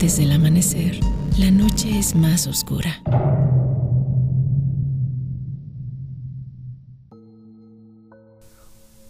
Antes 0.00 0.16
del 0.16 0.32
amanecer, 0.32 0.98
la 1.36 1.50
noche 1.50 1.98
es 1.98 2.14
más 2.14 2.46
oscura. 2.46 3.02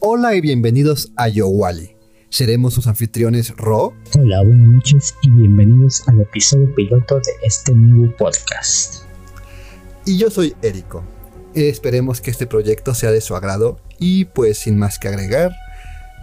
Hola 0.01 0.35
y 0.35 0.41
bienvenidos 0.41 1.13
a 1.15 1.29
Yowali. 1.29 1.95
Seremos 2.29 2.75
sus 2.75 2.89
anfitriones 2.89 3.57
Ro. 3.57 3.95
Hola, 4.19 4.43
buenas 4.43 4.67
noches 4.67 5.15
y 5.23 5.31
bienvenidos 5.31 6.03
al 6.09 6.23
episodio 6.23 6.75
piloto 6.75 7.19
de 7.19 7.33
este 7.45 7.73
nuevo 7.73 8.13
podcast. 8.17 9.05
Y 10.05 10.19
yo 10.19 10.29
soy 10.29 10.57
Érico. 10.61 11.05
Esperemos 11.55 12.21
que 12.21 12.33
este 12.33 12.49
proyecto 12.49 12.95
sea 12.95 13.13
de 13.13 13.21
su 13.21 13.37
agrado 13.37 13.79
y 14.01 14.25
pues 14.25 14.59
sin 14.59 14.77
más 14.77 14.99
que 14.99 15.07
agregar, 15.07 15.53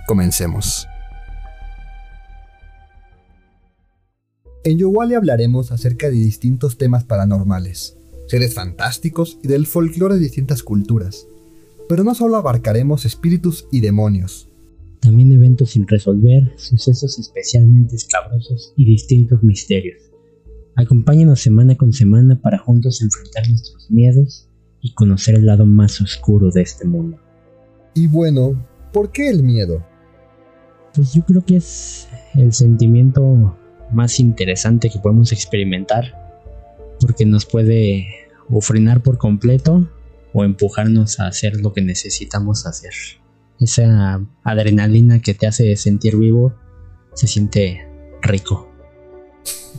comencemos. 0.07 0.89
En 4.67 4.77
Yowali 4.77 5.13
hablaremos 5.13 5.71
acerca 5.71 6.07
de 6.09 6.17
distintos 6.17 6.77
temas 6.77 7.05
paranormales, 7.05 7.95
seres 8.27 8.53
fantásticos 8.53 9.39
y 9.41 9.47
del 9.47 9.65
folclore 9.65 10.15
de 10.15 10.19
distintas 10.19 10.61
culturas. 10.61 11.25
Pero 11.87 12.03
no 12.03 12.13
solo 12.13 12.35
abarcaremos 12.35 13.05
espíritus 13.05 13.65
y 13.71 13.79
demonios. 13.79 14.49
También 14.99 15.31
eventos 15.31 15.69
sin 15.69 15.87
resolver, 15.87 16.51
sucesos 16.57 17.17
especialmente 17.17 17.95
escabrosos 17.95 18.73
y 18.75 18.83
distintos 18.83 19.41
misterios. 19.41 20.01
Acompáñanos 20.75 21.39
semana 21.39 21.77
con 21.77 21.93
semana 21.93 22.41
para 22.41 22.57
juntos 22.57 23.01
enfrentar 23.01 23.49
nuestros 23.49 23.89
miedos 23.89 24.49
y 24.81 24.93
conocer 24.95 25.35
el 25.35 25.45
lado 25.45 25.65
más 25.65 26.01
oscuro 26.01 26.51
de 26.51 26.63
este 26.63 26.85
mundo. 26.85 27.17
Y 27.93 28.07
bueno, 28.07 28.67
¿por 28.91 29.13
qué 29.13 29.29
el 29.29 29.43
miedo? 29.43 29.81
Pues 30.93 31.13
yo 31.13 31.23
creo 31.23 31.45
que 31.45 31.55
es 31.55 32.09
el 32.35 32.51
sentimiento 32.51 33.57
más 33.91 34.19
interesante 34.19 34.89
que 34.89 34.99
podemos 34.99 35.31
experimentar 35.31 36.27
porque 36.99 37.25
nos 37.25 37.45
puede 37.45 38.07
o 38.49 38.61
frenar 38.61 39.01
por 39.01 39.17
completo 39.17 39.87
o 40.33 40.43
empujarnos 40.43 41.19
a 41.19 41.27
hacer 41.27 41.59
lo 41.61 41.73
que 41.73 41.81
necesitamos 41.81 42.65
hacer. 42.65 42.93
Esa 43.59 44.21
adrenalina 44.43 45.19
que 45.19 45.33
te 45.33 45.47
hace 45.47 45.75
sentir 45.75 46.15
vivo 46.17 46.53
se 47.13 47.27
siente 47.27 47.87
rico. 48.21 48.71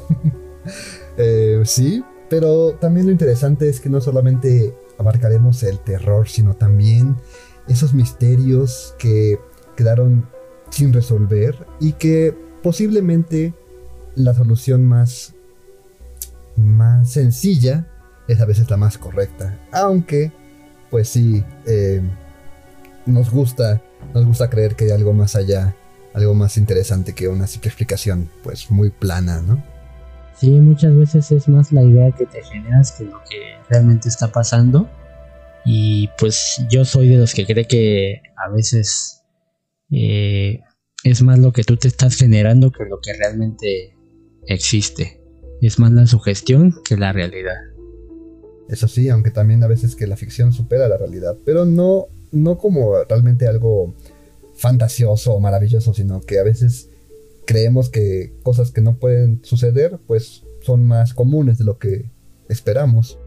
Eh, 1.21 1.63
sí, 1.65 2.05
pero 2.31 2.75
también 2.75 3.07
lo 3.07 3.13
interesante 3.13 3.69
es 3.69 3.81
que 3.81 3.89
no 3.89 4.01
solamente 4.01 4.73
abarcaremos 4.99 5.65
el 5.65 5.81
terror, 5.81 6.29
sino 6.29 6.55
también 6.55 7.17
esos 7.67 7.93
misterios 7.93 8.95
que 9.01 9.41
quedaron 9.77 10.29
sin 10.71 10.93
resolver 10.93 11.67
y 11.81 11.95
que 11.95 12.37
posiblemente 12.63 13.53
la 14.19 14.35
solución 14.35 14.85
más, 14.85 15.35
más 16.57 17.11
sencilla 17.11 17.87
es 18.27 18.41
a 18.41 18.45
veces 18.45 18.69
la 18.69 18.77
más 18.77 18.99
correcta. 18.99 19.59
Aunque, 19.73 20.33
pues 20.91 21.09
sí, 21.09 21.45
eh, 21.67 22.03
nos 23.07 23.31
gusta, 23.31 23.81
nos 24.15 24.27
gusta 24.27 24.51
creer 24.51 24.75
que 24.75 24.85
hay 24.85 24.91
algo 24.91 25.13
más 25.13 25.37
allá, 25.37 25.75
algo 26.15 26.35
más 26.35 26.57
interesante 26.57 27.15
que 27.15 27.29
una 27.29 27.47
simple 27.47 27.69
explicación, 27.69 28.31
pues 28.43 28.71
muy 28.71 28.91
plana, 28.91 29.41
¿no? 29.41 29.63
Sí, 30.35 30.51
muchas 30.51 30.95
veces 30.95 31.33
es 31.33 31.49
más 31.49 31.73
la 31.73 31.83
idea 31.83 32.13
que 32.13 32.27
te 32.27 32.43
generas 32.45 32.93
que 32.93 33.05
lo 33.05 33.21
que 33.29 33.57
realmente 33.69 34.09
está 34.09 34.29
pasando. 34.29 34.89
Y 35.65 36.09
pues 36.19 36.65
yo 36.71 36.85
soy 36.85 37.09
de 37.09 37.17
los 37.17 37.35
que 37.35 37.45
cree 37.45 37.67
que 37.67 38.23
a 38.37 38.49
veces 38.49 39.23
eh, 39.91 40.61
es 41.03 41.23
más 41.23 41.39
lo 41.39 41.53
que 41.53 41.65
tú 41.65 41.77
te 41.77 41.89
estás 41.89 42.17
generando 42.17 42.71
que 42.71 42.85
lo 42.85 43.01
que 43.01 43.13
realmente 43.15 43.98
existe. 44.49 45.21
Es 45.61 45.79
más 45.79 45.93
la 45.93 46.07
sugestión 46.07 46.75
que 46.85 46.97
la 46.97 47.13
realidad. 47.13 47.57
Eso 48.69 48.89
sí, 48.89 49.09
aunque 49.09 49.31
también 49.31 49.63
a 49.63 49.67
veces 49.67 49.97
que 49.97 50.07
la 50.07 50.17
ficción 50.17 50.53
supera 50.53 50.89
la 50.89 50.97
realidad, 50.97 51.37
pero 51.45 51.65
no, 51.65 52.09
no 52.33 52.59
como 52.59 53.03
realmente 53.09 53.47
algo 53.47 53.95
fantasioso 54.55 55.33
o 55.35 55.41
maravilloso, 55.41 55.95
sino 55.95 56.21
que 56.21 56.39
a 56.39 56.43
veces 56.43 56.91
creemos 57.47 57.89
que 57.89 58.33
cosas 58.43 58.71
que 58.71 58.81
no 58.81 58.99
pueden 58.99 59.41
suceder, 59.43 59.99
pues 60.07 60.45
son 60.61 60.87
más 60.87 61.15
comunes 61.15 61.59
de 61.59 61.65
lo 61.65 61.79
que 61.79 62.11
esperamos. 62.49 63.19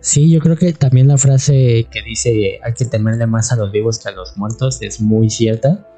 Sí, 0.00 0.28
yo 0.30 0.40
creo 0.40 0.56
que 0.56 0.72
también 0.72 1.06
la 1.06 1.18
frase 1.18 1.86
que 1.92 2.02
dice 2.02 2.58
hay 2.64 2.72
que 2.74 2.84
temerle 2.84 3.26
más 3.28 3.52
a 3.52 3.56
los 3.56 3.70
vivos 3.70 4.00
que 4.00 4.08
a 4.08 4.12
los 4.12 4.36
muertos 4.36 4.82
es 4.82 5.00
muy 5.00 5.30
cierta. 5.30 5.88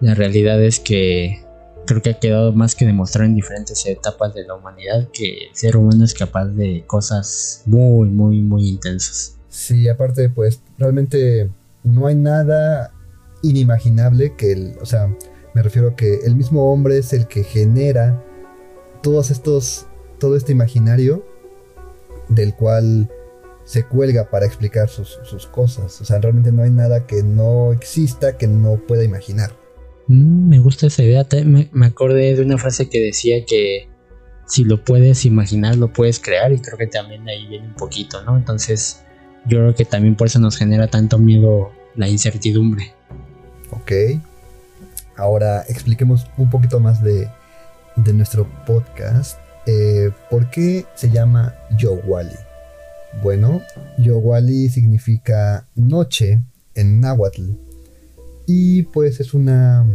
La 0.00 0.14
realidad 0.14 0.60
es 0.60 0.80
que 0.80 1.44
creo 1.86 2.02
que 2.02 2.10
ha 2.10 2.18
quedado 2.18 2.52
más 2.52 2.74
que 2.74 2.86
demostrar 2.86 3.26
en 3.26 3.34
diferentes 3.34 3.84
etapas 3.86 4.34
de 4.34 4.44
la 4.44 4.54
humanidad 4.54 5.08
que 5.12 5.48
el 5.48 5.54
ser 5.54 5.76
humano 5.76 6.04
es 6.04 6.14
capaz 6.14 6.46
de 6.46 6.84
cosas 6.86 7.62
muy, 7.66 8.08
muy, 8.08 8.40
muy 8.40 8.68
intensas. 8.68 9.36
Sí, 9.48 9.88
aparte, 9.88 10.28
pues 10.28 10.60
realmente 10.78 11.50
no 11.84 12.06
hay 12.06 12.14
nada 12.14 12.92
inimaginable 13.42 14.34
que 14.36 14.52
el, 14.52 14.76
o 14.80 14.86
sea, 14.86 15.14
me 15.54 15.62
refiero 15.62 15.88
a 15.88 15.96
que 15.96 16.20
el 16.24 16.36
mismo 16.36 16.72
hombre 16.72 16.98
es 16.98 17.12
el 17.12 17.26
que 17.26 17.44
genera 17.44 18.22
todos 19.02 19.30
estos, 19.30 19.86
todo 20.18 20.36
este 20.36 20.52
imaginario 20.52 21.26
del 22.28 22.54
cual 22.54 23.10
se 23.64 23.84
cuelga 23.84 24.30
para 24.30 24.46
explicar 24.46 24.88
sus, 24.88 25.20
sus 25.24 25.46
cosas. 25.46 26.00
O 26.00 26.04
sea, 26.04 26.18
realmente 26.18 26.52
no 26.52 26.62
hay 26.62 26.70
nada 26.70 27.06
que 27.06 27.22
no 27.22 27.72
exista 27.72 28.38
que 28.38 28.46
no 28.46 28.76
pueda 28.86 29.04
imaginar. 29.04 29.61
Mm, 30.08 30.48
me 30.48 30.58
gusta 30.58 30.86
esa 30.86 31.02
idea. 31.02 31.26
Me, 31.44 31.86
acordé 31.86 32.34
de 32.34 32.42
una 32.42 32.58
frase 32.58 32.88
que 32.88 33.00
decía 33.00 33.44
que 33.44 33.88
si 34.46 34.64
lo 34.64 34.84
puedes 34.84 35.24
imaginar, 35.24 35.76
lo 35.76 35.92
puedes 35.92 36.18
crear. 36.18 36.52
Y 36.52 36.58
creo 36.58 36.78
que 36.78 36.86
también 36.86 37.28
ahí 37.28 37.46
viene 37.46 37.68
un 37.68 37.74
poquito, 37.74 38.22
¿no? 38.24 38.36
Entonces, 38.36 39.02
yo 39.46 39.58
creo 39.58 39.74
que 39.74 39.84
también 39.84 40.14
por 40.16 40.26
eso 40.26 40.38
nos 40.38 40.56
genera 40.56 40.88
tanto 40.88 41.18
miedo 41.18 41.72
la 41.94 42.08
incertidumbre. 42.08 42.92
Ok. 43.70 43.92
Ahora 45.16 45.64
expliquemos 45.68 46.26
un 46.36 46.50
poquito 46.50 46.80
más 46.80 47.02
de, 47.02 47.28
de 47.96 48.12
nuestro 48.12 48.48
podcast. 48.66 49.38
Eh, 49.66 50.10
¿Por 50.30 50.50
qué 50.50 50.86
se 50.94 51.10
llama 51.10 51.54
Yowali? 51.78 52.34
Bueno, 53.22 53.60
Yowali 53.98 54.68
significa 54.70 55.68
noche 55.74 56.40
en 56.74 57.00
náhuatl 57.00 57.52
y 58.46 58.82
pues 58.84 59.20
es 59.20 59.34
una, 59.34 59.86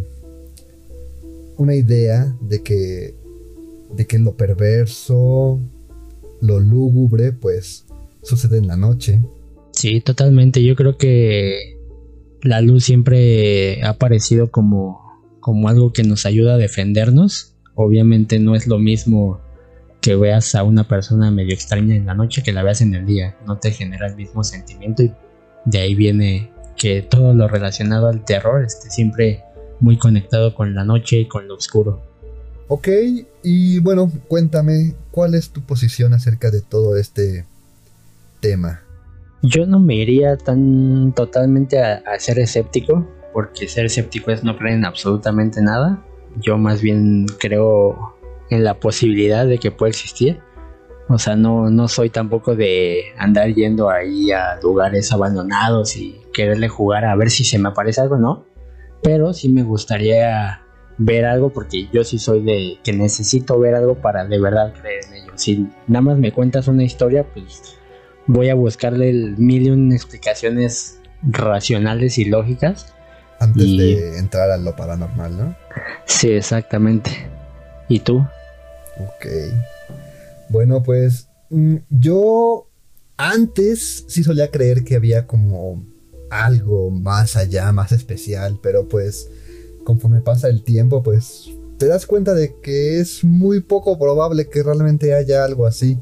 una 1.57 1.75
idea 1.75 2.35
de 2.41 2.63
que, 2.63 3.15
de 3.95 4.05
que 4.05 4.19
lo 4.19 4.35
perverso, 4.35 5.59
lo 6.41 6.59
lúgubre, 6.59 7.31
pues 7.31 7.85
sucede 8.21 8.57
en 8.57 8.67
la 8.67 8.77
noche. 8.77 9.21
Sí, 9.71 10.01
totalmente. 10.01 10.63
Yo 10.63 10.75
creo 10.75 10.97
que 10.97 11.77
la 12.41 12.61
luz 12.61 12.85
siempre 12.85 13.83
ha 13.83 13.89
aparecido 13.89 14.49
como, 14.49 15.01
como 15.39 15.69
algo 15.69 15.93
que 15.93 16.03
nos 16.03 16.25
ayuda 16.25 16.55
a 16.55 16.57
defendernos. 16.57 17.53
Obviamente 17.75 18.39
no 18.39 18.55
es 18.55 18.67
lo 18.67 18.79
mismo 18.79 19.39
que 20.01 20.15
veas 20.15 20.55
a 20.55 20.63
una 20.63 20.87
persona 20.87 21.31
medio 21.31 21.53
extraña 21.53 21.95
en 21.95 22.05
la 22.05 22.13
noche 22.13 22.43
que 22.43 22.53
la 22.53 22.63
veas 22.63 22.81
en 22.81 22.95
el 22.95 23.05
día. 23.05 23.35
No 23.45 23.57
te 23.57 23.71
genera 23.71 24.07
el 24.07 24.15
mismo 24.15 24.43
sentimiento 24.43 25.03
y 25.03 25.11
de 25.65 25.79
ahí 25.79 25.95
viene 25.95 26.49
que 26.77 27.01
todo 27.01 27.33
lo 27.33 27.47
relacionado 27.47 28.07
al 28.07 28.23
terror 28.23 28.63
esté 28.63 28.89
siempre 28.89 29.43
muy 29.79 29.97
conectado 29.97 30.55
con 30.55 30.73
la 30.75 30.83
noche 30.83 31.19
y 31.19 31.27
con 31.27 31.47
lo 31.47 31.55
oscuro. 31.55 32.01
Ok, 32.67 32.89
y 33.43 33.79
bueno, 33.79 34.11
cuéntame, 34.27 34.93
¿cuál 35.11 35.35
es 35.35 35.51
tu 35.51 35.61
posición 35.61 36.13
acerca 36.13 36.51
de 36.51 36.61
todo 36.61 36.97
este 36.97 37.45
tema? 38.41 38.81
Yo 39.41 39.65
no 39.65 39.79
me 39.79 39.95
iría 39.95 40.35
tan 40.37 41.13
totalmente 41.13 41.81
a, 41.81 42.01
a 42.05 42.19
ser 42.19 42.39
escéptico, 42.39 43.07
porque 43.33 43.67
ser 43.67 43.85
escéptico 43.85 44.31
es 44.31 44.43
no 44.43 44.57
creer 44.57 44.75
en 44.75 44.85
absolutamente 44.85 45.61
nada. 45.61 46.03
Yo 46.41 46.57
más 46.57 46.81
bien 46.81 47.25
creo 47.39 48.17
en 48.49 48.63
la 48.63 48.79
posibilidad 48.79 49.45
de 49.45 49.59
que 49.59 49.71
pueda 49.71 49.89
existir. 49.89 50.39
O 51.09 51.17
sea, 51.17 51.35
no, 51.35 51.69
no 51.69 51.87
soy 51.87 52.09
tampoco 52.09 52.55
de 52.55 53.05
andar 53.17 53.53
yendo 53.53 53.89
ahí 53.89 54.31
a 54.31 54.59
lugares 54.61 55.11
abandonados 55.13 55.95
y 55.95 56.19
quererle 56.37 56.69
jugar 56.69 57.03
a 57.03 57.15
ver 57.15 57.31
si 57.31 57.43
se 57.43 57.57
me 57.57 57.69
aparece 57.69 57.99
algo, 57.99 58.17
¿no? 58.17 58.45
Pero 59.01 59.33
sí 59.33 59.49
me 59.49 59.63
gustaría 59.63 60.61
ver 60.99 61.25
algo 61.25 61.49
porque 61.49 61.87
yo 61.91 62.03
sí 62.03 62.19
soy 62.19 62.43
de 62.43 62.77
que 62.83 62.93
necesito 62.93 63.59
ver 63.59 63.73
algo 63.73 63.95
para 63.95 64.23
de 64.25 64.39
verdad 64.39 64.71
creer 64.79 65.05
en 65.05 65.13
ello. 65.15 65.31
Si 65.35 65.67
nada 65.87 66.01
más 66.01 66.17
me 66.19 66.31
cuentas 66.31 66.67
una 66.67 66.83
historia, 66.83 67.25
pues 67.33 67.79
voy 68.27 68.49
a 68.49 68.55
buscarle 68.55 69.09
el 69.09 69.35
mil 69.37 69.63
y 69.63 69.71
un 69.71 69.91
explicaciones 69.91 70.99
racionales 71.23 72.19
y 72.19 72.25
lógicas. 72.25 72.93
Antes 73.39 73.65
de 73.77 74.19
entrar 74.19 74.51
a 74.51 74.57
lo 74.57 74.75
paranormal, 74.75 75.37
¿no? 75.37 75.55
Sí, 76.05 76.29
exactamente. 76.29 77.11
¿Y 77.87 77.99
tú? 77.99 78.17
Ok. 78.99 79.25
Bueno, 80.49 80.83
pues 80.83 81.29
mm, 81.49 81.77
yo 81.89 82.67
antes 83.17 84.05
sí 84.07 84.23
solía 84.23 84.51
creer 84.51 84.83
que 84.83 84.95
había 84.95 85.25
como 85.25 85.83
algo 86.29 86.89
más 86.91 87.35
allá, 87.35 87.71
más 87.71 87.91
especial, 87.91 88.59
pero 88.61 88.87
pues 88.87 89.29
conforme 89.83 90.21
pasa 90.21 90.49
el 90.49 90.63
tiempo, 90.63 91.03
pues 91.03 91.49
te 91.77 91.87
das 91.87 92.05
cuenta 92.05 92.33
de 92.33 92.55
que 92.61 92.99
es 92.99 93.23
muy 93.23 93.61
poco 93.61 93.97
probable 93.97 94.49
que 94.49 94.63
realmente 94.63 95.13
haya 95.13 95.45
algo 95.45 95.65
así. 95.65 95.99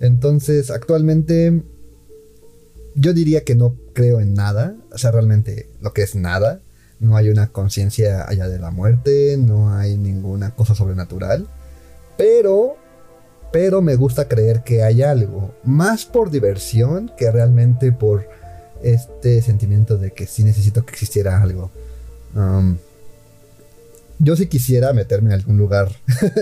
Entonces, 0.00 0.70
actualmente 0.70 1.62
yo 2.94 3.12
diría 3.12 3.44
que 3.44 3.54
no 3.54 3.76
creo 3.92 4.20
en 4.20 4.34
nada, 4.34 4.76
o 4.92 4.98
sea, 4.98 5.12
realmente 5.12 5.70
lo 5.80 5.92
que 5.92 6.02
es 6.02 6.14
nada. 6.14 6.60
No 6.98 7.16
hay 7.16 7.28
una 7.28 7.52
conciencia 7.52 8.26
allá 8.26 8.48
de 8.48 8.58
la 8.58 8.70
muerte, 8.70 9.36
no 9.38 9.72
hay 9.72 9.98
ninguna 9.98 10.54
cosa 10.54 10.74
sobrenatural. 10.74 11.46
Pero, 12.16 12.76
pero 13.52 13.82
me 13.82 13.96
gusta 13.96 14.28
creer 14.28 14.62
que 14.64 14.82
hay 14.82 15.02
algo. 15.02 15.54
Más 15.62 16.06
por 16.06 16.30
diversión 16.30 17.12
que 17.18 17.30
realmente 17.30 17.92
por 17.92 18.26
este 18.92 19.42
sentimiento 19.42 19.98
de 19.98 20.12
que 20.12 20.26
sí 20.26 20.44
necesito 20.44 20.84
que 20.84 20.92
existiera 20.92 21.42
algo. 21.42 21.70
Um, 22.34 22.76
yo 24.18 24.36
sí 24.36 24.46
quisiera 24.46 24.92
meterme 24.92 25.28
en 25.28 25.40
algún 25.40 25.58
lugar 25.58 25.90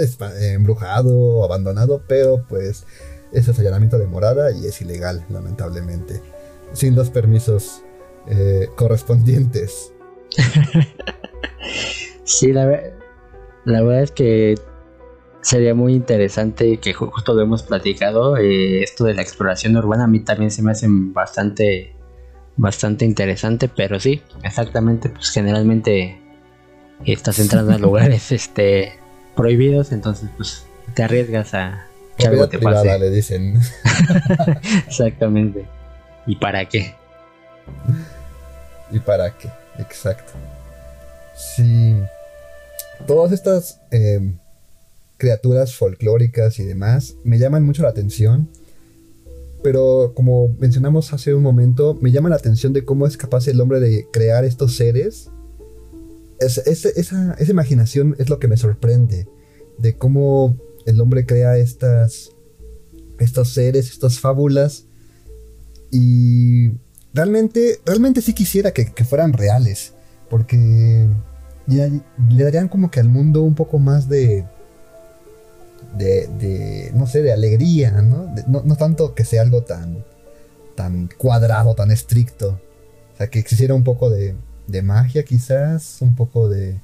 embrujado 0.41 1.17
o 1.17 1.45
abandonado, 1.45 2.03
pero 2.07 2.45
pues 2.49 2.85
es 3.33 3.59
allanamiento 3.59 3.99
de 3.99 4.07
morada 4.07 4.53
y 4.53 4.67
es 4.67 4.81
ilegal, 4.81 5.25
lamentablemente. 5.29 6.21
Sin 6.73 6.95
los 6.95 7.11
permisos 7.11 7.83
eh, 8.29 8.69
correspondientes. 8.77 9.93
sí, 12.25 12.53
la, 12.53 12.67
la, 13.65 13.83
verdad 13.83 14.03
es 14.03 14.13
que 14.13 14.55
sería 15.43 15.75
muy 15.75 15.95
interesante 15.95 16.79
que 16.79 16.93
justo 16.95 17.35
lo 17.35 17.43
hemos 17.43 17.63
platicado. 17.65 18.37
Eh, 18.37 18.83
esto 18.83 19.05
de 19.05 19.15
la 19.15 19.23
exploración 19.23 19.77
urbana 19.77 20.05
a 20.05 20.09
mí 20.09 20.21
también 20.21 20.51
se 20.51 20.63
me 20.63 20.73
hace 20.73 20.87
bastante, 20.89 21.95
bastante 22.57 23.05
interesante, 23.05 23.69
pero 23.69 23.99
sí, 24.01 24.23
exactamente, 24.43 25.09
pues 25.09 25.31
generalmente 25.31 26.19
estás 27.05 27.39
entrando 27.39 27.73
a 27.73 27.79
lugares 27.79 28.33
este, 28.33 28.95
prohibidos, 29.37 29.93
entonces 29.93 30.31
pues 30.37 30.65
te 30.95 31.03
arriesgas 31.03 31.55
a 31.55 31.87
que 32.17 32.27
algo 32.27 32.49
te 32.49 32.59
pase. 32.59 32.99
le 32.99 33.11
dicen. 33.11 33.61
Exactamente. 34.87 35.67
¿Y 36.27 36.37
para 36.37 36.65
qué? 36.69 36.95
¿Y 38.91 38.99
para 39.01 39.37
qué? 39.37 39.49
Exacto. 39.79 40.33
Sí. 41.37 41.97
Todas 43.07 43.33
estas 43.33 43.81
em, 43.91 44.39
criaturas 45.17 45.75
folclóricas 45.75 46.59
y 46.61 46.65
demás 46.65 47.15
me 47.25 47.39
llaman 47.39 47.65
mucho 47.65 47.83
la 47.83 47.89
atención. 47.89 48.49
Pero 49.65 50.13
como 50.15 50.55
mencionamos 50.61 51.13
hace 51.13 51.35
un 51.35 51.43
momento, 51.43 51.99
me 52.01 52.13
llama 52.13 52.29
la 52.29 52.37
atención 52.37 52.73
de 52.73 52.85
cómo 52.85 53.07
es 53.07 53.17
capaz 53.17 53.49
el 53.49 53.61
hombre 53.61 53.81
de 53.81 54.07
crear 54.13 54.45
estos 54.45 54.77
seres 54.77 55.31
esa, 56.39 57.37
imaginación 57.49 58.17
es 58.19 58.29
lo 58.29 58.39
que 58.39 58.49
me 58.49 58.57
sorprende. 58.57 59.29
De 59.79 59.97
cómo 59.97 60.57
el 60.87 61.01
hombre 61.01 61.27
crea 61.27 61.57
estas. 61.57 62.31
estos 63.19 63.53
seres, 63.53 63.91
estas 63.91 64.21
fábulas. 64.21 64.87
Y 65.91 66.73
realmente. 67.13 67.81
Realmente 67.85 68.23
sí 68.23 68.33
quisiera 68.33 68.73
que, 68.73 69.05
fueran 69.05 69.33
reales. 69.33 69.95
Porque 70.29 71.09
le 71.67 72.45
darían 72.45 72.69
como 72.69 72.91
que 72.91 73.01
al 73.01 73.09
mundo 73.09 73.43
un 73.43 73.55
poco 73.55 73.79
más 73.79 74.09
de. 74.09 74.47
De, 75.97 76.91
no 76.95 77.07
sé, 77.07 77.23
de 77.23 77.33
alegría, 77.33 78.03
¿no? 78.03 78.35
¿no? 78.49 78.77
tanto 78.77 79.15
que 79.15 79.25
sea 79.25 79.43
algo 79.43 79.63
tan, 79.63 80.05
tan 80.75 81.09
cuadrado, 81.17 81.75
tan 81.75 81.91
estricto. 81.91 82.61
O 83.15 83.17
sea, 83.17 83.29
que 83.29 83.39
existiera 83.39 83.75
un 83.75 83.85
poco 83.85 84.11
de, 84.11 84.35
de 84.67 84.83
magia 84.83 85.25
quizás, 85.25 85.99
un 86.01 86.15
poco 86.15 86.49
de 86.49 86.81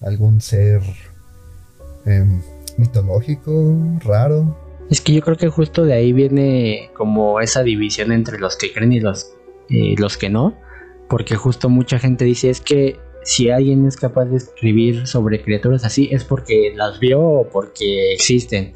algún 0.00 0.40
ser 0.40 0.80
em, 2.06 2.40
mitológico, 2.76 3.76
raro. 4.04 4.56
Es 4.90 5.00
que 5.00 5.12
yo 5.12 5.20
creo 5.20 5.36
que 5.36 5.48
justo 5.48 5.84
de 5.84 5.92
ahí 5.92 6.12
viene 6.12 6.90
como 6.96 7.40
esa 7.40 7.62
división 7.62 8.12
entre 8.12 8.38
los 8.38 8.56
que 8.56 8.72
creen 8.72 8.92
y 8.92 9.00
los, 9.00 9.34
eh, 9.68 9.94
los 9.98 10.16
que 10.16 10.30
no, 10.30 10.56
porque 11.08 11.36
justo 11.36 11.68
mucha 11.68 11.98
gente 11.98 12.24
dice 12.24 12.48
es 12.48 12.60
que 12.60 12.98
si 13.22 13.50
alguien 13.50 13.86
es 13.86 13.96
capaz 13.96 14.26
de 14.26 14.36
escribir 14.36 15.06
sobre 15.06 15.42
criaturas 15.42 15.84
así 15.84 16.08
es 16.10 16.24
porque 16.24 16.72
las 16.74 16.98
vio 16.98 17.20
o 17.20 17.48
porque 17.48 18.12
existen. 18.12 18.72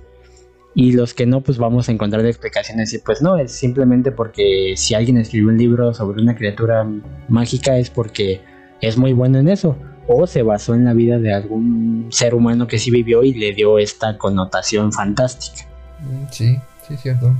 Y 0.75 0.93
los 0.93 1.13
que 1.13 1.27
no, 1.27 1.43
pues 1.43 1.59
vamos 1.59 1.89
a 1.89 1.93
encontrar 1.93 2.25
explicaciones 2.25 2.95
y 2.95 2.99
pues 2.99 3.21
no, 3.21 3.37
es 3.37 3.53
simplemente 3.53 4.11
porque 4.11 4.75
si 4.77 4.95
alguien 4.95 5.19
escribió 5.19 5.49
un 5.49 5.59
libro 5.59 5.93
sobre 5.93 6.23
una 6.23 6.35
criatura 6.35 6.87
mágica 7.29 7.77
es 7.77 7.91
porque 7.91 8.41
es 8.81 8.97
muy 8.97 9.13
bueno 9.13 9.39
en 9.39 9.49
eso. 9.49 9.77
O 10.09 10.27
se 10.27 10.43
basó 10.43 10.75
en 10.75 10.85
la 10.85 10.95
vida 10.95 11.19
de 11.19 11.33
algún 11.33 12.09
ser 12.11 12.35
humano 12.35 12.67
que 12.67 12.79
sí 12.79 12.91
vivió 12.91 13.23
y 13.23 13.35
le 13.35 13.53
dio 13.53 13.79
esta 13.79 14.19
connotación 14.19 14.93
fantástica. 14.93 15.69
Mm, 16.01 16.25
sí, 16.31 16.59
sí, 16.89 16.97
cierto. 16.97 17.35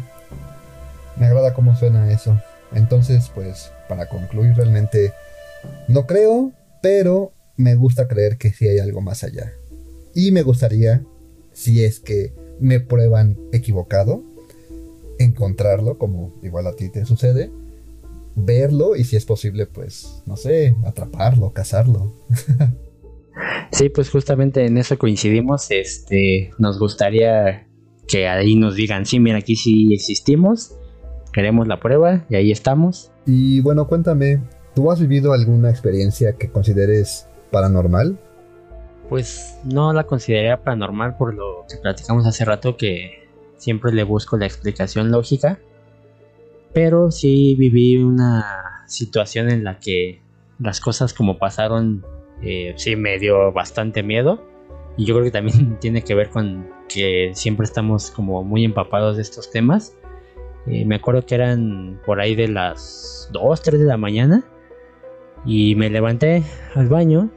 Me 1.17 1.27
agrada 1.27 1.55
cómo 1.55 1.75
suena 1.75 2.11
eso. 2.13 2.39
Entonces, 2.73 3.31
pues, 3.35 3.73
para 3.89 4.09
concluir, 4.09 4.55
realmente 4.55 5.13
no 5.89 6.07
creo, 6.07 6.53
pero 6.83 7.33
me 7.57 7.75
gusta 7.77 8.09
creer 8.09 8.37
que 8.37 8.51
sí 8.51 8.69
hay 8.69 8.79
algo 8.79 9.01
más 9.01 9.25
allá. 9.25 9.55
Y 10.15 10.33
me 10.33 10.43
gustaría, 10.43 11.03
si 11.53 11.85
es 11.85 12.01
que 12.01 12.35
me 12.61 12.81
prueban 12.81 13.39
equivocado, 13.53 14.23
encontrarlo, 15.19 15.97
como 15.97 16.35
igual 16.43 16.67
a 16.67 16.75
ti 16.75 16.91
te 16.91 17.07
sucede, 17.07 17.51
verlo 18.35 18.97
y 18.97 19.05
si 19.05 19.17
es 19.17 19.25
posible, 19.25 19.67
pues, 19.67 20.23
no 20.27 20.37
sé, 20.37 20.77
atraparlo, 20.85 21.53
cazarlo. 21.53 22.13
sí, 23.73 23.89
pues 23.89 24.11
justamente 24.11 24.67
en 24.67 24.77
eso 24.77 24.99
coincidimos, 24.99 25.71
este, 25.71 26.51
nos 26.59 26.79
gustaría 26.79 27.69
que 28.09 28.29
ahí 28.29 28.57
nos 28.57 28.75
digan, 28.75 29.07
sí, 29.07 29.21
mira, 29.21 29.39
aquí 29.39 29.57
sí 29.57 29.95
existimos, 29.95 30.75
queremos 31.33 31.69
la 31.69 31.81
prueba 31.81 32.27
y 32.29 32.37
ahí 32.37 32.51
estamos. 32.51 33.13
Y 33.27 33.61
bueno, 33.61 33.87
cuéntame, 33.87 34.41
¿tú 34.75 34.91
has 34.91 35.01
vivido 35.01 35.33
alguna 35.33 35.71
experiencia 35.71 36.35
que 36.35 36.51
consideres 36.51 37.27
paranormal? 37.51 38.19
pues 39.13 39.61
no 39.65 39.93
la 39.93 40.05
consideraría 40.05 40.63
paranormal 40.63 41.19
por 41.19 41.35
lo 41.35 41.67
que 41.69 41.77
platicamos 41.77 42.27
hace 42.27 42.47
rato 42.47 42.79
que 42.79 43.29
siempre 43.59 43.93
le 43.93 44.05
busco 44.05 44.39
la 44.39 44.47
explicación 44.47 45.11
lógica. 45.11 45.59
Pero 46.73 47.11
sí 47.11 47.55
viví 47.59 47.99
una 47.99 48.85
situación 48.87 49.51
en 49.51 49.65
la 49.65 49.79
que 49.79 50.23
las 50.59 50.81
cosas 50.81 51.13
como 51.13 51.37
pasaron 51.37 52.07
eh, 52.43 52.73
sí 52.77 52.97
me 52.97 53.19
dio 53.19 53.53
bastante 53.53 54.03
miedo. 54.03 54.43
Y 54.97 55.05
yo 55.05 55.13
creo 55.13 55.25
que 55.25 55.31
también 55.31 55.77
tiene 55.81 56.01
que 56.01 56.15
ver 56.15 56.31
con 56.31 56.71
que 56.89 57.33
siempre 57.35 57.65
estamos 57.65 58.11
como 58.13 58.43
muy 58.43 58.65
empapados 58.65 59.17
de 59.17 59.23
estos 59.25 59.51
temas. 59.51 59.95
Eh, 60.67 60.87
me 60.87 60.95
acuerdo 60.95 61.27
que 61.27 61.35
eran 61.35 62.01
por 62.07 62.19
ahí 62.19 62.35
de 62.35 62.49
las 62.49 63.29
2, 63.35 63.61
3 63.61 63.79
de 63.79 63.87
la 63.87 63.99
mañana. 63.99 64.43
Y 65.45 65.75
me 65.75 65.91
levanté 65.91 66.43
al 66.75 66.89
baño 66.89 67.31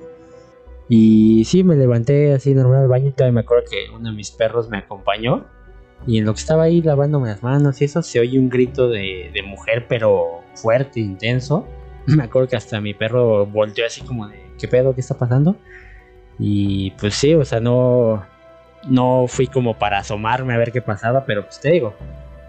y 0.87 1.43
sí, 1.45 1.63
me 1.63 1.75
levanté 1.75 2.33
así 2.33 2.53
normal 2.53 2.83
al 2.83 2.87
baño 2.87 3.07
y 3.07 3.11
todavía 3.11 3.33
me 3.33 3.41
acuerdo 3.41 3.65
que 3.69 3.89
uno 3.93 4.09
de 4.09 4.15
mis 4.15 4.31
perros 4.31 4.69
me 4.69 4.77
acompañó. 4.77 5.45
Y 6.05 6.19
en 6.19 6.25
lo 6.25 6.33
que 6.33 6.39
estaba 6.39 6.63
ahí 6.63 6.81
lavándome 6.81 7.29
las 7.29 7.41
manos 7.41 7.81
y 7.81 7.85
eso, 7.85 8.03
se 8.03 8.19
oye 8.19 8.37
un 8.37 8.49
grito 8.49 8.89
de, 8.89 9.31
mujer, 9.45 9.87
pero 9.87 10.41
fuerte, 10.53 10.99
intenso. 10.99 11.65
Me 12.05 12.23
acuerdo 12.23 12.47
que 12.47 12.55
hasta 12.55 12.79
mi 12.79 12.93
perro 12.93 13.47
volteó 13.47 13.83
así 13.83 14.01
como 14.01 14.27
de, 14.27 14.39
¿qué 14.59 14.67
pedo? 14.67 14.93
¿Qué 14.93 15.01
está 15.01 15.17
pasando? 15.17 15.55
Y 16.37 16.91
pues 16.91 17.15
sí, 17.15 17.33
o 17.33 17.43
sea, 17.43 17.59
no, 17.59 18.23
no 18.87 19.25
fui 19.27 19.47
como 19.47 19.79
para 19.79 19.97
asomarme 19.97 20.53
a 20.53 20.57
ver 20.57 20.71
qué 20.71 20.81
pasaba, 20.83 21.25
pero 21.25 21.43
pues 21.45 21.59
te 21.59 21.71
digo, 21.71 21.95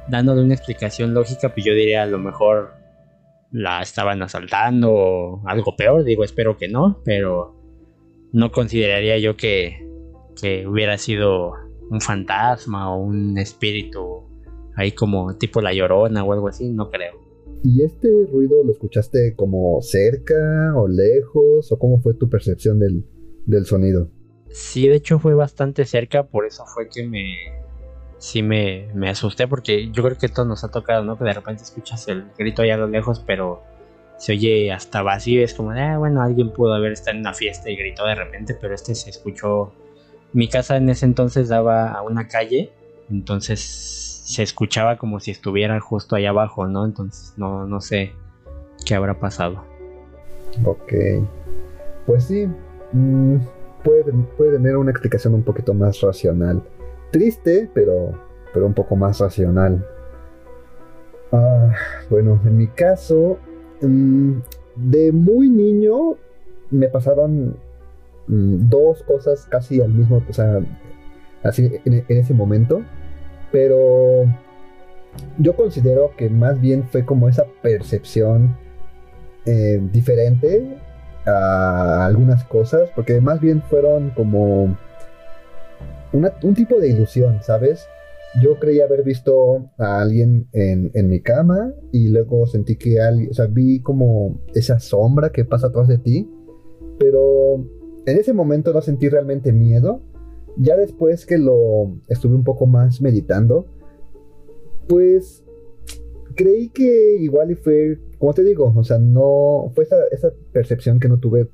dándole 0.08 0.42
una 0.42 0.52
explicación 0.52 1.14
lógica, 1.14 1.48
pues 1.48 1.64
yo 1.64 1.72
diría 1.72 2.02
a 2.02 2.06
lo 2.06 2.18
mejor 2.18 2.74
la 3.56 3.80
estaban 3.80 4.22
asaltando 4.22 4.92
o 4.92 5.42
algo 5.46 5.74
peor, 5.76 6.04
digo, 6.04 6.24
espero 6.24 6.58
que 6.58 6.68
no, 6.68 7.00
pero 7.04 7.56
no 8.32 8.52
consideraría 8.52 9.18
yo 9.18 9.36
que, 9.36 9.82
hubiera 10.68 10.98
sido 10.98 11.54
un 11.90 12.02
fantasma 12.02 12.94
o 12.94 13.02
un 13.02 13.38
espíritu 13.38 14.28
ahí 14.76 14.92
como 14.92 15.38
tipo 15.38 15.62
la 15.62 15.72
llorona 15.72 16.22
o 16.22 16.32
algo 16.34 16.48
así, 16.48 16.70
no 16.70 16.90
creo. 16.90 17.14
¿Y 17.64 17.82
este 17.82 18.08
ruido 18.30 18.62
lo 18.62 18.72
escuchaste 18.72 19.34
como 19.34 19.80
cerca 19.80 20.74
o 20.76 20.86
lejos 20.86 21.72
o 21.72 21.78
cómo 21.78 21.98
fue 22.02 22.12
tu 22.12 22.28
percepción 22.28 22.78
del, 22.78 23.06
del 23.46 23.64
sonido? 23.64 24.10
Sí, 24.50 24.86
de 24.86 24.96
hecho 24.96 25.18
fue 25.18 25.34
bastante 25.34 25.86
cerca, 25.86 26.28
por 26.28 26.44
eso 26.44 26.64
fue 26.74 26.88
que 26.90 27.08
me 27.08 27.34
sí 28.18 28.42
me, 28.42 28.88
me 28.94 29.08
asusté 29.08 29.46
porque 29.46 29.90
yo 29.90 30.02
creo 30.02 30.18
que 30.18 30.28
todo 30.28 30.46
nos 30.46 30.64
ha 30.64 30.68
tocado, 30.68 31.04
¿no? 31.04 31.18
Que 31.18 31.24
de 31.24 31.32
repente 31.32 31.62
escuchas 31.62 32.08
el 32.08 32.26
grito 32.36 32.62
allá 32.62 32.74
a 32.74 32.78
lo 32.78 32.88
lejos, 32.88 33.20
pero 33.20 33.62
se 34.18 34.32
oye 34.32 34.72
hasta 34.72 35.02
vacío, 35.02 35.42
es 35.42 35.54
como 35.54 35.70
ah, 35.72 35.98
bueno, 35.98 36.22
alguien 36.22 36.50
pudo 36.52 36.74
haber 36.74 36.92
estado 36.92 37.16
en 37.16 37.20
una 37.20 37.34
fiesta 37.34 37.70
y 37.70 37.76
gritó 37.76 38.06
de 38.06 38.14
repente, 38.14 38.56
pero 38.60 38.74
este 38.74 38.94
se 38.94 39.10
escuchó. 39.10 39.72
Mi 40.32 40.48
casa 40.48 40.76
en 40.76 40.88
ese 40.88 41.06
entonces 41.06 41.48
daba 41.48 41.92
a 41.92 42.02
una 42.02 42.28
calle, 42.28 42.72
entonces 43.10 43.60
se 44.24 44.42
escuchaba 44.42 44.96
como 44.96 45.20
si 45.20 45.30
estuviera 45.30 45.78
justo 45.80 46.16
ahí 46.16 46.26
abajo, 46.26 46.66
¿no? 46.66 46.84
Entonces 46.84 47.34
no, 47.36 47.66
no 47.66 47.80
sé 47.80 48.12
qué 48.84 48.94
habrá 48.94 49.18
pasado. 49.18 49.64
Ok. 50.64 50.92
Pues 52.06 52.24
sí, 52.24 52.48
mm, 52.92 53.36
puede, 53.84 54.12
puede 54.36 54.52
tener 54.52 54.76
una 54.76 54.90
explicación 54.90 55.34
un 55.34 55.42
poquito 55.42 55.74
más 55.74 56.00
racional. 56.00 56.62
Triste, 57.10 57.70
pero, 57.72 58.12
pero 58.52 58.66
un 58.66 58.74
poco 58.74 58.96
más 58.96 59.18
racional. 59.20 59.84
Ah, 61.32 61.72
bueno, 62.08 62.40
en 62.44 62.56
mi 62.56 62.66
caso, 62.68 63.38
mm, 63.80 64.32
de 64.76 65.12
muy 65.12 65.48
niño 65.48 66.16
me 66.70 66.88
pasaron 66.88 67.56
mm, 68.26 68.68
dos 68.68 69.02
cosas 69.02 69.46
casi 69.46 69.80
al 69.80 69.92
mismo, 69.92 70.22
o 70.28 70.32
sea, 70.32 70.60
así 71.42 71.80
en, 71.84 72.04
ese 72.08 72.34
momento, 72.34 72.82
pero 73.52 74.24
yo 75.38 75.56
considero 75.56 76.12
que 76.16 76.28
más 76.28 76.60
bien 76.60 76.84
fue 76.84 77.04
como 77.04 77.28
esa 77.28 77.44
percepción 77.62 78.56
eh, 79.46 79.80
diferente 79.92 80.76
a 81.26 82.06
algunas 82.06 82.44
cosas, 82.44 82.90
porque 82.94 83.20
más 83.20 83.40
bien 83.40 83.62
fueron 83.62 84.10
como 84.10 84.76
un 86.42 86.54
tipo 86.54 86.80
de 86.80 86.88
ilusión, 86.88 87.38
¿sabes? 87.42 87.86
Yo 88.42 88.58
creí 88.58 88.80
haber 88.80 89.02
visto 89.02 89.70
a 89.78 90.00
alguien 90.00 90.48
en, 90.52 91.08
mi 91.08 91.20
cama 91.20 91.72
y 91.92 92.08
luego 92.08 92.46
sentí 92.46 92.76
que 92.76 93.00
alguien, 93.00 93.30
o 93.30 93.34
sea, 93.34 93.46
vi 93.46 93.80
como 93.80 94.40
esa 94.54 94.78
sombra 94.78 95.30
que 95.30 95.44
pasa 95.44 95.68
atrás 95.68 95.88
de 95.88 95.98
ti, 95.98 96.30
pero 96.98 97.54
en 98.06 98.18
ese 98.18 98.32
momento 98.32 98.72
no 98.72 98.80
sentí 98.82 99.08
realmente 99.08 99.52
miedo. 99.52 100.02
Ya 100.58 100.76
después 100.76 101.26
que 101.26 101.38
lo 101.38 101.98
estuve 102.08 102.34
un 102.34 102.44
poco 102.44 102.66
más 102.66 103.00
meditando, 103.00 103.66
pues 104.88 105.44
creí 106.34 106.68
que 106.68 107.16
igual 107.20 107.50
y 107.50 107.54
fue, 107.54 107.98
como 108.18 108.34
te 108.34 108.44
digo, 108.44 108.72
o 108.74 108.84
sea, 108.84 108.98
no 108.98 109.70
fue 109.74 109.84
esa 109.84 110.32
percepción 110.52 111.00
que 111.00 111.08
no 111.08 111.18
tuve 111.18 111.48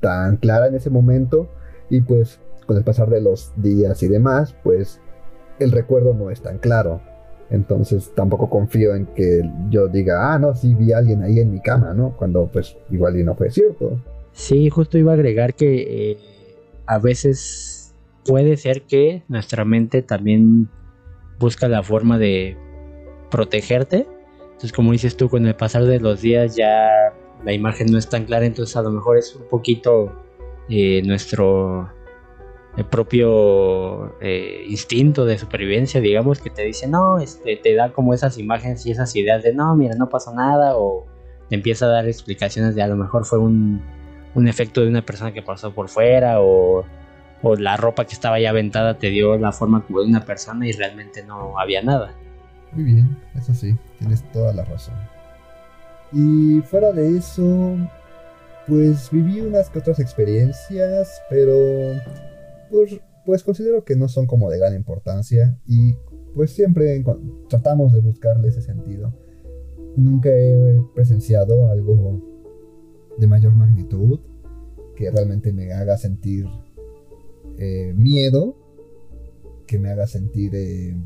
tan 0.00 0.36
clara 0.36 0.66
en 0.66 0.74
ese 0.74 0.90
momento 0.90 1.48
y 1.90 2.00
pues 2.02 2.40
con 2.68 2.76
el 2.76 2.84
pasar 2.84 3.08
de 3.08 3.22
los 3.22 3.50
días 3.56 4.02
y 4.02 4.08
demás, 4.08 4.54
pues 4.62 5.00
el 5.58 5.72
recuerdo 5.72 6.12
no 6.12 6.30
es 6.30 6.42
tan 6.42 6.58
claro. 6.58 7.00
Entonces 7.48 8.12
tampoco 8.14 8.50
confío 8.50 8.94
en 8.94 9.06
que 9.06 9.40
yo 9.70 9.88
diga, 9.88 10.34
ah, 10.34 10.38
no, 10.38 10.54
sí 10.54 10.74
vi 10.74 10.92
a 10.92 10.98
alguien 10.98 11.22
ahí 11.22 11.40
en 11.40 11.50
mi 11.50 11.62
cama, 11.62 11.94
¿no? 11.94 12.14
Cuando 12.18 12.46
pues 12.52 12.76
igual 12.90 13.18
y 13.18 13.24
no 13.24 13.34
fue 13.34 13.50
cierto. 13.50 13.98
Sí, 14.32 14.68
justo 14.68 14.98
iba 14.98 15.12
a 15.12 15.14
agregar 15.14 15.54
que 15.54 16.10
eh, 16.10 16.18
a 16.84 16.98
veces 16.98 17.94
puede 18.26 18.58
ser 18.58 18.82
que 18.82 19.22
nuestra 19.28 19.64
mente 19.64 20.02
también 20.02 20.68
busca 21.38 21.68
la 21.68 21.82
forma 21.82 22.18
de 22.18 22.58
protegerte. 23.30 24.06
Entonces, 24.42 24.72
como 24.72 24.92
dices 24.92 25.16
tú, 25.16 25.30
con 25.30 25.46
el 25.46 25.56
pasar 25.56 25.86
de 25.86 26.00
los 26.00 26.20
días 26.20 26.54
ya 26.54 26.90
la 27.46 27.52
imagen 27.54 27.86
no 27.90 27.96
es 27.96 28.10
tan 28.10 28.26
clara, 28.26 28.44
entonces 28.44 28.76
a 28.76 28.82
lo 28.82 28.90
mejor 28.90 29.16
es 29.16 29.34
un 29.34 29.48
poquito 29.48 30.12
eh, 30.68 31.00
nuestro 31.06 31.88
el 32.78 32.84
propio 32.84 34.14
eh, 34.20 34.64
instinto 34.68 35.24
de 35.24 35.36
supervivencia, 35.36 36.00
digamos, 36.00 36.40
que 36.40 36.48
te 36.48 36.62
dice, 36.62 36.86
no, 36.86 37.18
este, 37.18 37.56
te 37.56 37.74
da 37.74 37.90
como 37.92 38.14
esas 38.14 38.38
imágenes 38.38 38.86
y 38.86 38.92
esas 38.92 39.16
ideas 39.16 39.42
de, 39.42 39.52
no, 39.52 39.74
mira, 39.74 39.96
no 39.96 40.08
pasó 40.08 40.32
nada, 40.32 40.76
o 40.76 41.04
te 41.48 41.56
empieza 41.56 41.86
a 41.86 41.88
dar 41.88 42.06
explicaciones 42.06 42.76
de 42.76 42.82
a 42.82 42.86
lo 42.86 42.94
mejor 42.94 43.24
fue 43.24 43.40
un, 43.40 43.82
efecto 44.46 44.82
de 44.82 44.86
una 44.86 45.02
persona 45.02 45.32
que 45.32 45.42
pasó 45.42 45.74
por 45.74 45.88
fuera, 45.88 46.40
o, 46.40 46.84
o 47.42 47.56
la 47.56 47.76
ropa 47.76 48.04
que 48.04 48.12
estaba 48.12 48.38
ya 48.38 48.50
aventada 48.50 48.96
te 48.96 49.08
dio 49.08 49.36
la 49.36 49.50
forma 49.50 49.84
como 49.84 50.00
de 50.00 50.06
una 50.06 50.24
persona 50.24 50.64
y 50.64 50.70
realmente 50.70 51.24
no 51.24 51.58
había 51.58 51.82
nada. 51.82 52.14
Muy 52.70 52.84
bien, 52.84 53.18
eso 53.34 53.52
sí, 53.54 53.74
tienes 53.98 54.22
toda 54.30 54.52
la 54.52 54.64
razón. 54.64 54.94
Y 56.12 56.60
fuera 56.60 56.92
de 56.92 57.18
eso, 57.18 57.76
pues 58.68 59.10
viví 59.10 59.40
unas 59.40 59.68
que 59.68 59.80
otras 59.80 59.98
experiencias, 59.98 61.20
pero 61.28 61.96
pues, 62.70 63.00
pues, 63.24 63.42
considero 63.42 63.84
que 63.84 63.96
no 63.96 64.08
son 64.08 64.26
como 64.26 64.50
de 64.50 64.58
gran 64.58 64.74
importancia 64.74 65.58
y 65.66 65.94
pues 66.34 66.52
siempre 66.52 67.04
tratamos 67.48 67.92
de 67.92 68.00
buscarle 68.00 68.48
ese 68.48 68.62
sentido. 68.62 69.12
Nunca 69.96 70.28
he 70.30 70.80
presenciado 70.94 71.68
algo 71.70 72.22
de 73.18 73.26
mayor 73.26 73.54
magnitud 73.54 74.20
que 74.94 75.10
realmente 75.10 75.52
me 75.52 75.72
haga 75.72 75.96
sentir 75.96 76.46
eh, 77.58 77.92
miedo, 77.96 78.56
que 79.66 79.78
me 79.78 79.90
haga 79.90 80.06
sentir 80.06 80.54
eh, 80.54 80.96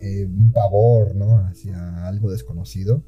eh, 0.00 0.26
un 0.26 0.52
pavor, 0.52 1.14
¿no? 1.14 1.38
Hacia 1.38 2.06
algo 2.06 2.30
desconocido. 2.30 3.02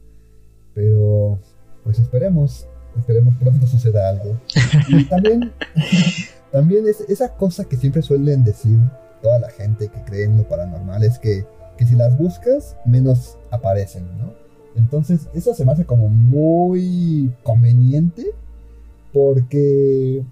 Pero, 0.75 1.41
pues 1.85 1.99
esperemos, 1.99 2.67
esperemos 2.99 3.35
pronto 3.37 3.67
suceda 3.67 4.09
algo. 4.09 4.39
Y 4.89 5.05
también 5.05 5.53
También 6.53 6.87
es 6.87 7.01
esa 7.03 7.35
cosa 7.37 7.65
que 7.65 7.77
siempre 7.77 8.03
suelen 8.03 8.45
decir 8.45 8.79
toda 9.23 9.39
la 9.39 9.51
gente 9.51 9.89
que 9.89 10.03
cree 10.03 10.25
en 10.25 10.37
lo 10.37 10.45
paranormal 10.45 11.03
es 11.03 11.19
que, 11.19 11.47
que 11.77 11.87
si 11.87 11.95
las 11.95 12.17
buscas, 12.19 12.77
menos 12.85 13.39
aparecen, 13.51 14.07
¿no? 14.19 14.33
Entonces, 14.77 15.29
eso 15.35 15.55
se 15.55 15.65
me 15.65 15.73
hace 15.73 15.85
como 15.85 16.09
muy 16.09 17.33
conveniente 17.43 18.33
porque, 19.13 20.25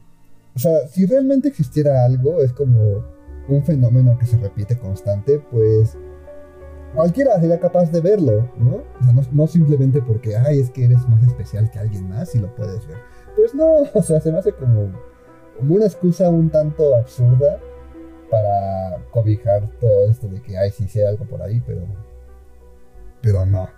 o 0.55 0.59
sea, 0.59 0.87
si 0.89 1.07
realmente 1.07 1.49
existiera 1.49 2.05
algo, 2.05 2.41
es 2.43 2.53
como 2.53 3.05
un 3.49 3.65
fenómeno 3.65 4.17
que 4.19 4.27
se 4.27 4.39
repite 4.39 4.79
constante, 4.79 5.41
pues 5.51 5.97
cualquiera 6.95 7.39
sería 7.41 7.59
capaz 7.59 7.91
de 7.91 8.01
verlo, 8.01 8.49
¿no? 8.59 8.83
O 9.01 9.05
sea, 9.05 9.13
no, 9.13 9.23
no, 9.33 9.47
simplemente 9.47 10.01
porque, 10.03 10.37
ay, 10.37 10.61
es 10.61 10.71
que 10.71 10.85
eres 10.85 11.09
más 11.09 11.23
especial 11.23 11.71
que 11.71 11.79
alguien 11.79 12.09
más 12.09 12.35
y 12.35 12.39
lo 12.39 12.55
puedes 12.55 12.87
ver. 12.87 12.99
Pues 13.37 13.55
no, 13.55 13.83
o 13.95 14.03
sea, 14.03 14.21
se 14.21 14.31
me 14.31 14.39
hace 14.39 14.53
como 14.53 14.93
como 15.59 15.75
una 15.75 15.87
excusa 15.87 16.31
un 16.31 16.51
tanto 16.51 16.95
absurda 16.97 17.59
para 18.31 19.03
cobijar 19.11 19.69
todo 19.81 20.11
esto 20.11 20.29
de 20.29 20.41
que, 20.41 20.57
ay, 20.57 20.71
sí 20.71 20.89
sé 20.89 21.07
algo 21.07 21.25
por 21.25 21.43
ahí, 21.43 21.61
pero, 21.67 21.83
pero 23.21 23.45
no. 23.45 23.69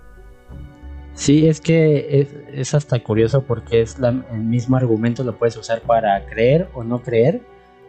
Sí, 1.14 1.48
es 1.48 1.60
que 1.60 2.28
es, 2.54 2.74
hasta 2.74 3.02
curioso 3.02 3.42
porque 3.42 3.82
es 3.82 3.96
el 3.98 4.38
mismo 4.38 4.76
argumento 4.76 5.24
lo 5.24 5.36
puedes 5.36 5.56
usar 5.56 5.82
para 5.82 6.24
creer 6.26 6.68
o 6.74 6.84
no 6.84 7.02
creer, 7.02 7.42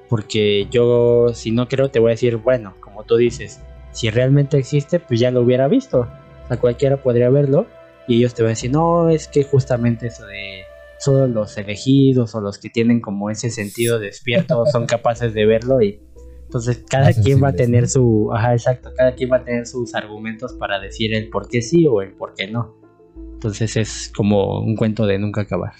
porque 0.09 0.67
yo 0.69 1.29
si 1.33 1.51
no 1.51 1.67
creo 1.67 1.89
te 1.89 1.99
voy 1.99 2.09
a 2.09 2.11
decir, 2.11 2.37
bueno, 2.37 2.75
como 2.79 3.03
tú 3.03 3.17
dices, 3.17 3.61
si 3.91 4.09
realmente 4.09 4.57
existe, 4.57 4.99
pues 4.99 5.19
ya 5.19 5.31
lo 5.31 5.41
hubiera 5.41 5.67
visto, 5.67 6.01
o 6.01 6.47
sea, 6.47 6.57
cualquiera 6.57 6.97
podría 6.97 7.29
verlo 7.29 7.67
y 8.07 8.17
ellos 8.17 8.33
te 8.33 8.43
van 8.43 8.49
a 8.49 8.51
decir, 8.51 8.71
no, 8.71 9.09
es 9.09 9.27
que 9.27 9.43
justamente 9.43 10.07
eso 10.07 10.25
de 10.25 10.63
solo 11.01 11.27
los 11.27 11.57
elegidos 11.57 12.35
o 12.35 12.41
los 12.41 12.57
que 12.57 12.69
tienen 12.69 13.01
como 13.01 13.29
ese 13.29 13.49
sentido 13.49 13.99
despierto 13.99 14.65
son 14.71 14.85
capaces 14.85 15.33
de 15.33 15.45
verlo 15.45 15.81
y 15.81 15.99
entonces 16.45 16.83
cada 16.89 17.13
quien 17.13 17.41
va 17.41 17.49
a 17.49 17.53
tener 17.53 17.87
su, 17.87 18.29
ajá, 18.33 18.53
exacto, 18.53 18.91
cada 18.97 19.15
quien 19.15 19.31
va 19.31 19.37
a 19.37 19.43
tener 19.45 19.65
sus 19.65 19.95
argumentos 19.95 20.53
para 20.53 20.79
decir 20.79 21.13
el 21.13 21.29
por 21.29 21.47
qué 21.47 21.61
sí 21.61 21.87
o 21.87 22.01
el 22.01 22.11
por 22.11 22.33
qué 22.33 22.47
no. 22.51 22.75
Entonces 23.35 23.77
es 23.77 24.11
como 24.13 24.59
un 24.59 24.75
cuento 24.75 25.05
de 25.05 25.17
nunca 25.17 25.41
acabar. 25.41 25.71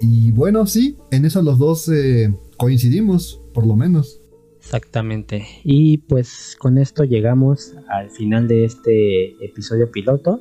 Y 0.00 0.32
bueno, 0.32 0.66
sí, 0.66 0.96
en 1.10 1.26
eso 1.26 1.42
los 1.42 1.58
dos 1.58 1.86
eh, 1.90 2.34
coincidimos, 2.56 3.42
por 3.52 3.66
lo 3.66 3.76
menos. 3.76 4.22
Exactamente. 4.58 5.46
Y 5.64 5.98
pues 5.98 6.56
con 6.58 6.78
esto 6.78 7.04
llegamos 7.04 7.74
al 7.88 8.10
final 8.10 8.48
de 8.48 8.64
este 8.64 9.44
episodio 9.44 9.90
piloto. 9.90 10.40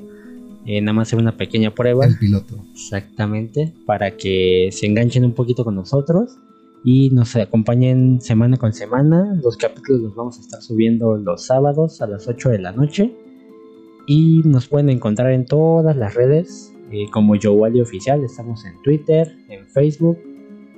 Eh, 0.72 0.82
nada 0.82 0.94
más 0.94 1.08
hacer 1.08 1.18
una 1.18 1.36
pequeña 1.36 1.74
prueba. 1.74 2.06
El 2.06 2.16
piloto. 2.20 2.64
Exactamente, 2.74 3.74
para 3.88 4.16
que 4.16 4.70
se 4.72 4.86
enganchen 4.86 5.26
un 5.26 5.34
poquito 5.34 5.64
con 5.66 5.74
nosotros 5.74 6.38
y 6.84 7.10
nos 7.10 7.36
acompañen 7.36 8.22
semana 8.22 8.56
con 8.56 8.72
semana. 8.72 9.40
Los 9.44 9.58
capítulos 9.58 10.02
los 10.04 10.16
vamos 10.16 10.38
a 10.38 10.42
estar 10.42 10.62
subiendo 10.62 11.18
los 11.18 11.44
sábados 11.48 12.04
a 12.04 12.08
las 12.08 12.28
8 12.28 12.50
de 12.50 12.60
la 12.60 12.72
noche. 12.72 13.12
Y 14.06 14.44
nos 14.46 14.68
pueden 14.68 14.92
encontrar 14.92 15.32
en 15.32 15.46
todas 15.46 15.98
las 15.98 16.14
redes 16.14 16.72
eh, 16.92 17.08
como 17.12 17.36
Yowali 17.36 17.82
Oficial. 17.82 18.24
Estamos 18.24 18.64
en 18.64 18.80
Twitter, 18.84 19.36
en 19.50 19.66
Facebook. 19.70 20.20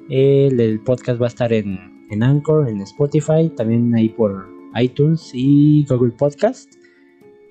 el, 0.10 0.80
podcast 0.86 1.20
va 1.22 1.26
a 1.26 1.28
estar 1.28 1.52
en, 1.52 2.08
en 2.10 2.24
Anchor, 2.24 2.70
en 2.70 2.80
Spotify, 2.80 3.52
también 3.58 3.94
ahí 3.94 4.08
por 4.08 4.48
iTunes 4.74 5.32
y 5.34 5.86
Google 5.90 6.14
Podcast. 6.14 6.81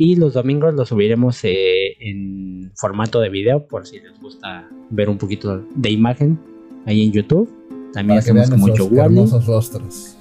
Y 0.02 0.16
los 0.16 0.32
domingos 0.32 0.72
lo 0.72 0.86
subiremos 0.86 1.44
eh, 1.44 1.94
en 2.00 2.72
formato 2.74 3.20
de 3.20 3.28
video 3.28 3.66
por 3.66 3.86
si 3.86 4.00
les 4.00 4.18
gusta 4.18 4.66
ver 4.88 5.10
un 5.10 5.18
poquito 5.18 5.62
de 5.74 5.90
imagen 5.90 6.38
ahí 6.86 7.02
en 7.02 7.12
YouTube. 7.12 7.50
También 7.92 8.20
hacemos 8.20 8.48
como 8.48 8.66
hermosos 8.98 9.44
rostros. 9.44 10.16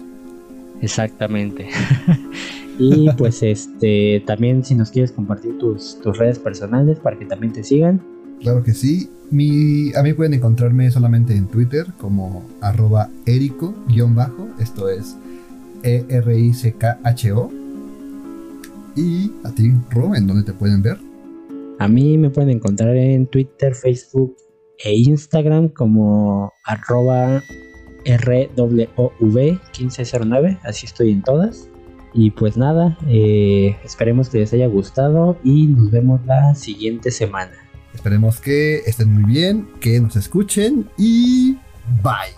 Exactamente. 0.82 1.70
y 2.78 3.10
pues 3.18 3.42
este 3.42 4.22
también 4.28 4.66
si 4.66 4.76
nos 4.76 4.92
quieres 4.92 5.14
compartir 5.14 5.58
tus, 5.60 5.98
tus 6.02 6.18
redes 6.18 6.40
personales 6.40 7.00
para 7.00 7.18
que 7.18 7.26
también 7.26 7.54
te 7.54 7.64
sigan. 7.64 8.02
Claro 8.42 8.62
que 8.62 8.74
sí. 8.74 9.10
Mi, 9.32 9.94
a 9.96 10.04
mí 10.04 10.12
pueden 10.12 10.34
encontrarme 10.34 10.92
solamente 10.92 11.34
en 11.34 11.48
Twitter 11.48 11.86
como 11.98 12.46
arroba 12.60 13.10
erico-bajo. 13.26 14.50
Esto 14.60 14.90
es 14.90 15.16
E-R-I-C-K-H-O. 15.84 17.59
Y 19.00 19.32
a 19.46 19.51
ti, 19.51 19.72
Ro, 19.91 20.13
¿en 20.13 20.27
dónde 20.27 20.44
te 20.44 20.51
pueden 20.51 20.82
ver? 20.82 20.98
A 21.79 21.88
mí 21.88 22.18
me 22.18 22.29
pueden 22.29 22.50
encontrar 22.50 22.98
en 22.98 23.27
Twitter, 23.27 23.74
Facebook 23.74 24.36
e 24.77 24.94
Instagram 24.94 25.70
como 25.70 26.51
arroba 26.65 27.41
RWV1509, 28.03 30.60
así 30.63 30.86
estoy 30.86 31.12
en 31.12 31.22
todas. 31.22 31.70
Y 32.13 32.32
pues 32.32 32.58
nada, 32.58 32.98
eh, 33.08 33.77
esperemos 33.86 34.27
que 34.29 34.39
les 34.39 34.51
haya 34.51 34.68
gustado 34.68 35.38
y 35.46 35.68
nos 35.68 35.91
vemos 35.91 36.20
la 36.25 36.53
siguiente 36.56 37.12
semana. 37.12 37.53
Esperemos 37.94 38.41
que 38.41 38.79
estén 38.79 39.13
muy 39.13 39.24
bien, 39.32 39.70
que 39.79 40.01
nos 40.01 40.18
escuchen 40.18 40.89
y 40.98 41.56
bye. 42.03 42.36